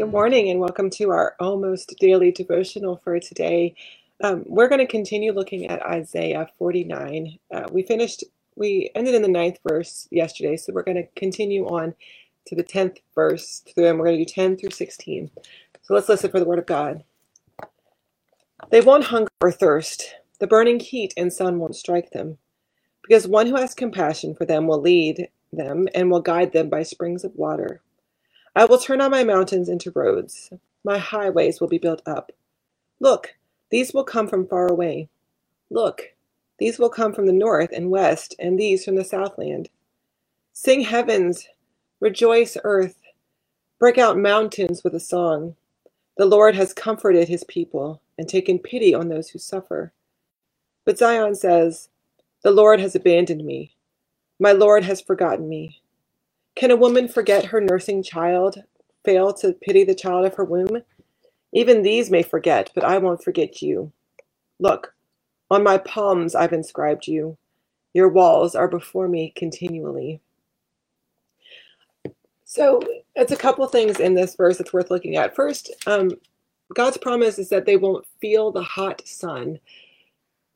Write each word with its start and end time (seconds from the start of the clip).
Good 0.00 0.12
morning 0.12 0.48
and 0.48 0.60
welcome 0.60 0.88
to 0.92 1.10
our 1.10 1.36
almost 1.38 1.94
daily 2.00 2.32
devotional 2.32 3.02
for 3.04 3.20
today. 3.20 3.74
Um, 4.24 4.44
we're 4.46 4.70
going 4.70 4.78
to 4.78 4.86
continue 4.86 5.30
looking 5.30 5.66
at 5.66 5.82
Isaiah 5.82 6.48
49. 6.56 7.38
Uh, 7.52 7.68
we 7.70 7.82
finished, 7.82 8.24
we 8.56 8.90
ended 8.94 9.14
in 9.14 9.20
the 9.20 9.28
ninth 9.28 9.58
verse 9.68 10.08
yesterday, 10.10 10.56
so 10.56 10.72
we're 10.72 10.84
going 10.84 10.96
to 10.96 11.06
continue 11.16 11.66
on 11.66 11.94
to 12.46 12.56
the 12.56 12.64
10th 12.64 12.96
verse, 13.14 13.62
through, 13.74 13.88
and 13.88 13.98
we're 13.98 14.06
going 14.06 14.16
to 14.16 14.24
do 14.24 14.32
10 14.32 14.56
through 14.56 14.70
16. 14.70 15.30
So 15.82 15.92
let's 15.92 16.08
listen 16.08 16.30
for 16.30 16.40
the 16.40 16.46
word 16.46 16.58
of 16.58 16.64
God. 16.64 17.04
They 18.70 18.80
won't 18.80 19.04
hunger 19.04 19.28
or 19.42 19.52
thirst, 19.52 20.14
the 20.38 20.46
burning 20.46 20.80
heat 20.80 21.12
and 21.14 21.30
sun 21.30 21.58
won't 21.58 21.76
strike 21.76 22.12
them, 22.12 22.38
because 23.02 23.28
one 23.28 23.48
who 23.48 23.56
has 23.56 23.74
compassion 23.74 24.34
for 24.34 24.46
them 24.46 24.66
will 24.66 24.80
lead 24.80 25.28
them 25.52 25.88
and 25.94 26.10
will 26.10 26.22
guide 26.22 26.54
them 26.54 26.70
by 26.70 26.84
springs 26.84 27.22
of 27.22 27.36
water. 27.36 27.82
I 28.56 28.64
will 28.64 28.78
turn 28.78 29.00
all 29.00 29.10
my 29.10 29.24
mountains 29.24 29.68
into 29.68 29.92
roads. 29.94 30.50
My 30.84 30.98
highways 30.98 31.60
will 31.60 31.68
be 31.68 31.78
built 31.78 32.02
up. 32.06 32.32
Look, 33.00 33.36
these 33.70 33.94
will 33.94 34.04
come 34.04 34.28
from 34.28 34.46
far 34.46 34.66
away. 34.68 35.08
Look, 35.70 36.14
these 36.58 36.78
will 36.78 36.90
come 36.90 37.12
from 37.12 37.26
the 37.26 37.32
north 37.32 37.70
and 37.72 37.90
west, 37.90 38.34
and 38.38 38.58
these 38.58 38.84
from 38.84 38.96
the 38.96 39.04
southland. 39.04 39.70
Sing 40.52 40.82
heavens, 40.82 41.48
rejoice 42.00 42.56
earth, 42.64 42.98
break 43.78 43.98
out 43.98 44.18
mountains 44.18 44.84
with 44.84 44.94
a 44.94 45.00
song. 45.00 45.56
The 46.16 46.26
Lord 46.26 46.54
has 46.56 46.74
comforted 46.74 47.28
his 47.28 47.44
people 47.44 48.02
and 48.18 48.28
taken 48.28 48.58
pity 48.58 48.94
on 48.94 49.08
those 49.08 49.30
who 49.30 49.38
suffer. 49.38 49.92
But 50.84 50.98
Zion 50.98 51.34
says, 51.34 51.88
The 52.42 52.50
Lord 52.50 52.80
has 52.80 52.94
abandoned 52.94 53.44
me. 53.44 53.74
My 54.38 54.52
Lord 54.52 54.84
has 54.84 55.00
forgotten 55.00 55.48
me. 55.48 55.80
Can 56.56 56.70
a 56.70 56.76
woman 56.76 57.08
forget 57.08 57.46
her 57.46 57.60
nursing 57.60 58.02
child, 58.02 58.62
fail 59.04 59.32
to 59.34 59.52
pity 59.52 59.84
the 59.84 59.94
child 59.94 60.26
of 60.26 60.34
her 60.34 60.44
womb? 60.44 60.82
Even 61.52 61.82
these 61.82 62.10
may 62.10 62.22
forget, 62.22 62.70
but 62.74 62.84
I 62.84 62.98
won't 62.98 63.24
forget 63.24 63.62
you. 63.62 63.92
Look, 64.58 64.94
on 65.50 65.62
my 65.62 65.78
palms 65.78 66.34
I've 66.34 66.52
inscribed 66.52 67.06
you. 67.06 67.36
Your 67.92 68.08
walls 68.08 68.54
are 68.54 68.68
before 68.68 69.08
me 69.08 69.32
continually. 69.34 70.20
So 72.44 72.80
it's 73.14 73.32
a 73.32 73.36
couple 73.36 73.66
things 73.66 74.00
in 74.00 74.14
this 74.14 74.34
verse 74.34 74.58
that's 74.58 74.72
worth 74.72 74.90
looking 74.90 75.16
at. 75.16 75.34
First, 75.34 75.72
um, 75.86 76.10
God's 76.74 76.96
promise 76.96 77.38
is 77.38 77.48
that 77.48 77.66
they 77.66 77.76
won't 77.76 78.06
feel 78.20 78.52
the 78.52 78.62
hot 78.62 79.06
sun. 79.06 79.58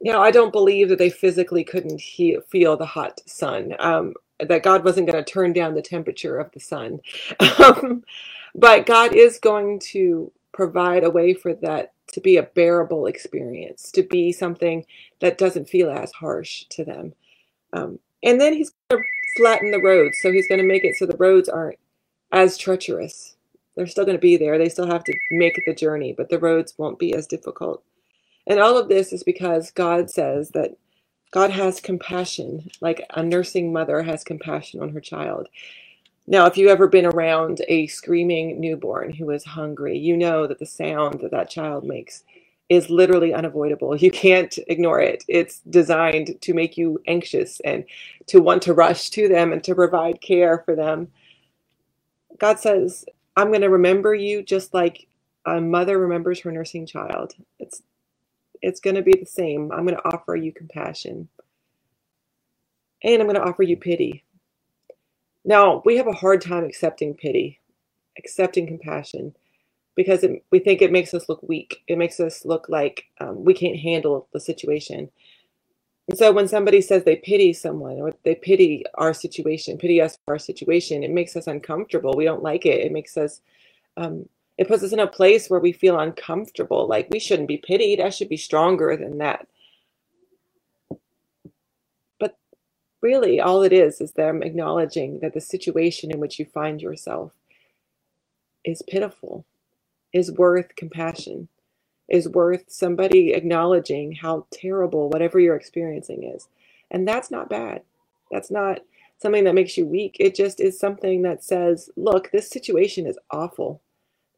Now, 0.00 0.20
I 0.20 0.30
don't 0.30 0.52
believe 0.52 0.88
that 0.88 0.98
they 0.98 1.10
physically 1.10 1.64
couldn't 1.64 2.00
he- 2.00 2.38
feel 2.50 2.76
the 2.76 2.86
hot 2.86 3.20
sun. 3.26 3.74
Um, 3.78 4.14
that 4.40 4.62
God 4.64 4.84
wasn't 4.84 5.10
going 5.10 5.22
to 5.24 5.30
turn 5.32 5.52
down 5.52 5.74
the 5.74 5.82
temperature 5.82 6.38
of 6.38 6.52
the 6.52 6.60
sun. 6.60 7.00
Um, 7.60 8.04
but 8.54 8.86
God 8.86 9.14
is 9.14 9.38
going 9.40 9.80
to 9.92 10.32
provide 10.52 11.04
a 11.04 11.10
way 11.10 11.34
for 11.34 11.54
that 11.54 11.92
to 12.12 12.20
be 12.20 12.36
a 12.38 12.42
bearable 12.44 13.06
experience, 13.06 13.90
to 13.92 14.02
be 14.02 14.32
something 14.32 14.86
that 15.20 15.38
doesn't 15.38 15.68
feel 15.70 15.90
as 15.90 16.12
harsh 16.12 16.64
to 16.70 16.84
them. 16.84 17.14
Um, 17.72 18.00
and 18.22 18.40
then 18.40 18.54
He's 18.54 18.72
going 18.90 19.02
to 19.02 19.08
flatten 19.42 19.70
the 19.72 19.82
roads. 19.82 20.18
So 20.22 20.32
He's 20.32 20.48
going 20.48 20.60
to 20.60 20.66
make 20.66 20.84
it 20.84 20.96
so 20.96 21.06
the 21.06 21.16
roads 21.18 21.48
aren't 21.48 21.78
as 22.32 22.58
treacherous. 22.58 23.36
They're 23.76 23.86
still 23.86 24.04
going 24.04 24.16
to 24.18 24.20
be 24.22 24.36
there. 24.36 24.58
They 24.58 24.68
still 24.68 24.86
have 24.88 25.04
to 25.04 25.14
make 25.32 25.60
the 25.66 25.74
journey, 25.74 26.14
but 26.16 26.28
the 26.30 26.38
roads 26.38 26.74
won't 26.78 26.98
be 26.98 27.14
as 27.14 27.26
difficult. 27.26 27.82
And 28.46 28.60
all 28.60 28.78
of 28.78 28.88
this 28.90 29.12
is 29.14 29.24
because 29.24 29.72
God 29.72 30.10
says 30.10 30.50
that 30.50 30.76
God 31.34 31.50
has 31.50 31.80
compassion, 31.80 32.70
like 32.80 33.04
a 33.10 33.20
nursing 33.20 33.72
mother 33.72 34.04
has 34.04 34.22
compassion 34.22 34.80
on 34.80 34.90
her 34.90 35.00
child. 35.00 35.48
Now, 36.28 36.46
if 36.46 36.56
you've 36.56 36.70
ever 36.70 36.86
been 36.86 37.06
around 37.06 37.60
a 37.66 37.88
screaming 37.88 38.60
newborn 38.60 39.12
who 39.12 39.30
is 39.30 39.42
hungry, 39.42 39.98
you 39.98 40.16
know 40.16 40.46
that 40.46 40.60
the 40.60 40.64
sound 40.64 41.22
that 41.22 41.32
that 41.32 41.50
child 41.50 41.82
makes 41.82 42.22
is 42.68 42.88
literally 42.88 43.34
unavoidable. 43.34 43.96
You 43.96 44.12
can't 44.12 44.56
ignore 44.68 45.00
it. 45.00 45.24
It's 45.26 45.58
designed 45.68 46.40
to 46.40 46.54
make 46.54 46.76
you 46.76 47.02
anxious 47.08 47.58
and 47.64 47.84
to 48.28 48.38
want 48.38 48.62
to 48.62 48.72
rush 48.72 49.10
to 49.10 49.26
them 49.26 49.52
and 49.52 49.64
to 49.64 49.74
provide 49.74 50.20
care 50.20 50.62
for 50.64 50.76
them. 50.76 51.08
God 52.38 52.60
says, 52.60 53.04
I'm 53.36 53.48
going 53.48 53.62
to 53.62 53.70
remember 53.70 54.14
you 54.14 54.44
just 54.44 54.72
like 54.72 55.08
a 55.44 55.60
mother 55.60 55.98
remembers 55.98 56.38
her 56.42 56.52
nursing 56.52 56.86
child. 56.86 57.34
It's 57.58 57.82
it's 58.64 58.80
going 58.80 58.96
to 58.96 59.02
be 59.02 59.12
the 59.18 59.26
same. 59.26 59.70
I'm 59.70 59.84
going 59.84 59.96
to 59.96 60.08
offer 60.08 60.34
you 60.34 60.50
compassion. 60.50 61.28
And 63.02 63.20
I'm 63.20 63.28
going 63.28 63.40
to 63.40 63.44
offer 63.44 63.62
you 63.62 63.76
pity. 63.76 64.24
Now, 65.44 65.82
we 65.84 65.98
have 65.98 66.06
a 66.06 66.12
hard 66.12 66.40
time 66.40 66.64
accepting 66.64 67.14
pity, 67.14 67.60
accepting 68.18 68.66
compassion, 68.66 69.36
because 69.94 70.24
it, 70.24 70.42
we 70.50 70.58
think 70.58 70.80
it 70.80 70.90
makes 70.90 71.12
us 71.12 71.28
look 71.28 71.42
weak. 71.42 71.82
It 71.86 71.98
makes 71.98 72.18
us 72.18 72.46
look 72.46 72.66
like 72.70 73.04
um, 73.20 73.44
we 73.44 73.52
can't 73.52 73.78
handle 73.78 74.28
the 74.32 74.40
situation. 74.40 75.10
And 76.08 76.16
so 76.16 76.32
when 76.32 76.48
somebody 76.48 76.80
says 76.80 77.04
they 77.04 77.16
pity 77.16 77.52
someone 77.52 78.00
or 78.00 78.14
they 78.24 78.34
pity 78.34 78.84
our 78.94 79.12
situation, 79.12 79.76
pity 79.76 80.00
us 80.00 80.16
for 80.24 80.34
our 80.34 80.38
situation, 80.38 81.02
it 81.02 81.10
makes 81.10 81.36
us 81.36 81.46
uncomfortable. 81.46 82.14
We 82.16 82.24
don't 82.24 82.42
like 82.42 82.64
it. 82.64 82.80
It 82.80 82.92
makes 82.92 83.18
us 83.18 83.42
um, 83.98 84.26
it 84.56 84.68
puts 84.68 84.82
us 84.82 84.92
in 84.92 85.00
a 85.00 85.06
place 85.06 85.48
where 85.48 85.60
we 85.60 85.72
feel 85.72 85.98
uncomfortable. 85.98 86.86
Like 86.86 87.08
we 87.10 87.18
shouldn't 87.18 87.48
be 87.48 87.56
pitied. 87.56 88.00
I 88.00 88.10
should 88.10 88.28
be 88.28 88.36
stronger 88.36 88.96
than 88.96 89.18
that. 89.18 89.48
But 92.18 92.36
really, 93.00 93.40
all 93.40 93.62
it 93.62 93.72
is 93.72 94.00
is 94.00 94.12
them 94.12 94.42
acknowledging 94.42 95.18
that 95.20 95.34
the 95.34 95.40
situation 95.40 96.12
in 96.12 96.20
which 96.20 96.38
you 96.38 96.44
find 96.44 96.80
yourself 96.80 97.32
is 98.64 98.82
pitiful, 98.82 99.44
is 100.12 100.30
worth 100.30 100.76
compassion, 100.76 101.48
is 102.08 102.28
worth 102.28 102.64
somebody 102.68 103.32
acknowledging 103.32 104.12
how 104.12 104.46
terrible 104.50 105.08
whatever 105.08 105.40
you're 105.40 105.56
experiencing 105.56 106.22
is. 106.22 106.48
And 106.90 107.08
that's 107.08 107.30
not 107.30 107.50
bad. 107.50 107.82
That's 108.30 108.50
not 108.50 108.80
something 109.18 109.44
that 109.44 109.54
makes 109.54 109.76
you 109.76 109.84
weak. 109.84 110.16
It 110.20 110.34
just 110.34 110.60
is 110.60 110.78
something 110.78 111.22
that 111.22 111.42
says, 111.42 111.90
look, 111.96 112.30
this 112.30 112.48
situation 112.48 113.06
is 113.06 113.18
awful 113.30 113.80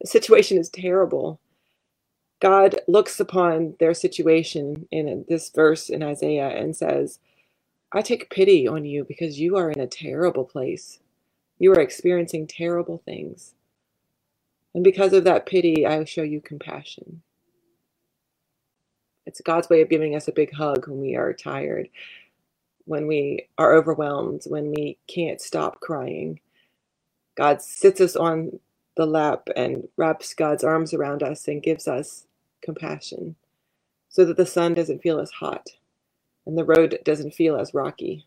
the 0.01 0.07
situation 0.07 0.57
is 0.57 0.69
terrible. 0.69 1.39
God 2.39 2.79
looks 2.87 3.19
upon 3.19 3.75
their 3.79 3.93
situation 3.93 4.87
in 4.91 5.25
this 5.27 5.49
verse 5.49 5.89
in 5.89 6.03
Isaiah 6.03 6.49
and 6.49 6.75
says, 6.75 7.19
I 7.93 8.01
take 8.01 8.29
pity 8.29 8.67
on 8.67 8.85
you 8.85 9.05
because 9.05 9.39
you 9.39 9.57
are 9.57 9.71
in 9.71 9.79
a 9.79 9.87
terrible 9.87 10.45
place. 10.45 10.99
You 11.57 11.71
are 11.73 11.79
experiencing 11.79 12.47
terrible 12.47 13.01
things. 13.05 13.55
And 14.75 14.83
because 14.83 15.13
of 15.13 15.23
that 15.23 15.47
pity, 15.47 15.87
I 15.87 16.03
show 16.03 16.21
you 16.21 16.41
compassion. 16.41 17.23
It's 19.25 19.41
God's 19.41 19.69
way 19.69 19.81
of 19.81 19.89
giving 19.89 20.15
us 20.15 20.27
a 20.27 20.33
big 20.33 20.53
hug 20.53 20.87
when 20.87 21.01
we 21.01 21.15
are 21.15 21.33
tired, 21.33 21.89
when 22.85 23.07
we 23.07 23.47
are 23.57 23.75
overwhelmed, 23.75 24.43
when 24.47 24.71
we 24.71 24.97
can't 25.07 25.41
stop 25.41 25.79
crying. 25.79 26.39
God 27.35 27.61
sits 27.61 28.01
us 28.01 28.15
on 28.15 28.59
the 28.97 29.05
lap 29.05 29.47
and 29.55 29.87
wraps 29.95 30.33
God's 30.33 30.63
arms 30.63 30.93
around 30.93 31.23
us 31.23 31.47
and 31.47 31.63
gives 31.63 31.87
us 31.87 32.25
compassion 32.61 33.35
so 34.09 34.25
that 34.25 34.35
the 34.35 34.45
sun 34.45 34.73
doesn't 34.73 35.03
feel 35.03 35.19
as 35.19 35.31
hot 35.31 35.67
and 36.45 36.57
the 36.57 36.65
road 36.65 36.99
doesn't 37.05 37.35
feel 37.35 37.55
as 37.55 37.73
rocky. 37.73 38.25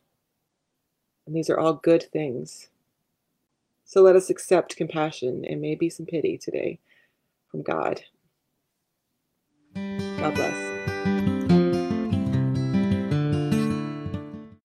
And 1.27 1.35
these 1.35 1.51
are 1.51 1.59
all 1.59 1.75
good 1.75 2.05
things. 2.13 2.69
So 3.85 4.03
let 4.03 4.15
us 4.15 4.31
accept 4.31 4.77
compassion 4.77 5.45
and 5.45 5.61
maybe 5.61 5.91
some 5.91 6.07
pity 6.07 6.39
today 6.39 6.79
from 7.51 7.63
God. 7.63 8.03
God 9.75 10.35
bless. 10.35 10.70